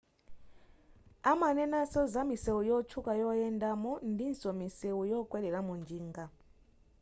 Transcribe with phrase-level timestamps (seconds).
[1.31, 6.23] amanenaso za misewu yotchuka yoyendamo ndinso misewu yokwereramo njinga